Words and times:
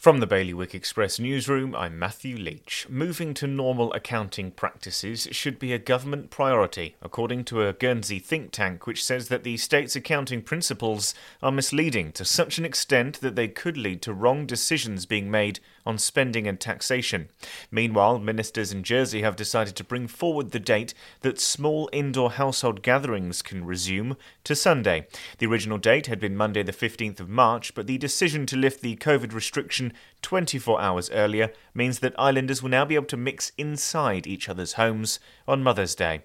From 0.00 0.20
the 0.20 0.26
Bailiwick 0.26 0.74
Express 0.74 1.18
newsroom, 1.18 1.76
I'm 1.76 1.98
Matthew 1.98 2.38
Leach. 2.38 2.86
Moving 2.88 3.34
to 3.34 3.46
normal 3.46 3.92
accounting 3.92 4.50
practices 4.50 5.28
should 5.30 5.58
be 5.58 5.74
a 5.74 5.78
government 5.78 6.30
priority, 6.30 6.96
according 7.02 7.44
to 7.44 7.68
a 7.68 7.74
Guernsey 7.74 8.18
think 8.18 8.50
tank 8.50 8.86
which 8.86 9.04
says 9.04 9.28
that 9.28 9.44
the 9.44 9.58
state's 9.58 9.94
accounting 9.94 10.40
principles 10.40 11.12
are 11.42 11.52
misleading 11.52 12.12
to 12.12 12.24
such 12.24 12.56
an 12.56 12.64
extent 12.64 13.20
that 13.20 13.36
they 13.36 13.46
could 13.46 13.76
lead 13.76 14.00
to 14.00 14.14
wrong 14.14 14.46
decisions 14.46 15.04
being 15.04 15.30
made 15.30 15.60
on 15.84 15.98
spending 15.98 16.46
and 16.46 16.58
taxation. 16.58 17.28
Meanwhile, 17.70 18.20
ministers 18.20 18.72
in 18.72 18.82
Jersey 18.82 19.20
have 19.20 19.36
decided 19.36 19.76
to 19.76 19.84
bring 19.84 20.06
forward 20.06 20.50
the 20.50 20.60
date 20.60 20.94
that 21.20 21.40
small 21.40 21.90
indoor 21.92 22.32
household 22.32 22.82
gatherings 22.82 23.42
can 23.42 23.66
resume 23.66 24.16
to 24.44 24.56
Sunday. 24.56 25.06
The 25.38 25.46
original 25.46 25.78
date 25.78 26.06
had 26.06 26.20
been 26.20 26.36
Monday, 26.36 26.62
the 26.62 26.72
15th 26.72 27.20
of 27.20 27.28
March, 27.28 27.74
but 27.74 27.86
the 27.86 27.98
decision 27.98 28.46
to 28.46 28.56
lift 28.56 28.80
the 28.80 28.96
COVID 28.96 29.34
restriction 29.34 29.89
24 30.22 30.80
hours 30.80 31.10
earlier 31.10 31.52
means 31.74 32.00
that 32.00 32.18
islanders 32.18 32.62
will 32.62 32.70
now 32.70 32.84
be 32.84 32.94
able 32.94 33.06
to 33.06 33.16
mix 33.16 33.52
inside 33.58 34.26
each 34.26 34.48
other's 34.48 34.74
homes 34.74 35.20
on 35.46 35.62
Mother's 35.62 35.94
Day. 35.94 36.22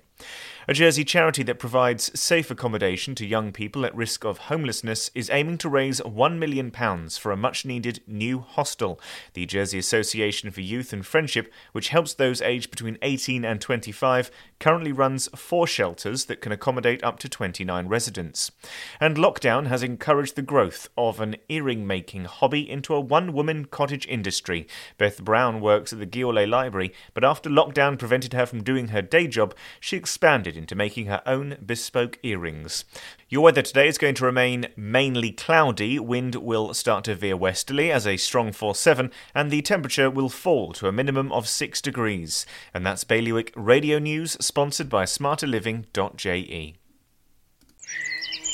A 0.68 0.74
Jersey 0.74 1.04
charity 1.04 1.44
that 1.44 1.60
provides 1.60 2.20
safe 2.20 2.50
accommodation 2.50 3.14
to 3.16 3.26
young 3.26 3.52
people 3.52 3.86
at 3.86 3.96
risk 3.96 4.26
of 4.26 4.40
homelessness 4.40 5.12
is 5.14 5.30
aiming 5.30 5.60
to 5.60 5.70
raise 5.70 6.02
£1 6.02 6.40
million 6.40 6.72
for 6.72 7.32
a 7.32 7.38
much 7.38 7.66
needed 7.66 8.02
new 8.08 8.40
hostel. 8.40 9.00
The 9.34 9.46
Jersey 9.46 9.78
Association 9.78 10.50
for 10.50 10.62
Youth 10.62 10.92
and 10.92 11.06
Friendship, 11.06 11.54
which 11.72 11.90
helps 11.90 12.16
those 12.16 12.42
aged 12.42 12.72
between 12.72 12.98
18 13.04 13.46
and 13.46 13.62
25, 13.62 14.32
currently 14.60 14.92
runs 14.92 15.28
four 15.36 15.68
shelters 15.68 16.26
that 16.26 16.42
can 16.42 16.52
accommodate 16.52 17.04
up 17.04 17.20
to 17.20 17.30
29 17.30 17.88
residents. 17.88 18.52
And 19.00 19.18
lockdown 19.18 19.68
has 19.68 19.84
encouraged 19.84 20.36
the 20.36 20.42
growth 20.42 20.90
of 20.98 21.20
an 21.20 21.36
earring 21.48 21.86
making 21.86 22.26
hobby 22.26 22.68
into 22.68 22.96
a 22.96 23.00
one 23.00 23.34
woman 23.34 23.66
cottage 23.66 24.08
industry. 24.08 24.66
Beth 24.98 25.24
Brown 25.24 25.62
works 25.62 25.94
at 25.94 26.00
the 26.00 26.08
Guille-Allès 26.08 26.50
Library, 26.50 26.92
but 27.14 27.24
after 27.24 27.52
lockdown 27.52 28.00
prevented 28.00 28.34
her 28.34 28.48
from 28.48 28.64
doing 28.64 28.88
her 28.88 29.04
day 29.04 29.28
job, 29.28 29.54
she 29.80 29.96
expanded 30.06 30.56
into 30.56 30.76
making 30.76 31.08
her 31.08 31.24
own 31.26 31.58
bespoke 31.66 32.20
earrings. 32.22 32.86
Your 33.28 33.42
weather 33.42 33.64
today 33.64 33.88
is 33.88 33.98
going 33.98 34.14
to 34.14 34.26
remain 34.26 34.68
mainly 34.76 35.32
cloudy. 35.32 35.98
Wind 35.98 36.36
will 36.36 36.76
start 36.76 37.06
to 37.06 37.16
veer 37.16 37.36
westerly 37.36 37.92
as 37.92 38.06
a 38.06 38.16
strong 38.16 38.52
force 38.52 38.78
7, 38.78 39.10
and 39.34 39.50
the 39.50 39.64
temperature 39.64 40.12
will 40.12 40.30
fall 40.30 40.74
to 40.74 40.88
a 40.88 40.92
minimum 40.92 41.32
of 41.32 41.48
6 41.48 41.82
degrees. 41.82 42.46
And 42.72 42.86
that's 42.86 43.04
Bailiwick 43.04 43.52
Radio 43.56 43.98
News, 43.98 44.38
sponsored 44.40 44.90
by 44.90 45.06
smarterliving.je. 45.06 46.76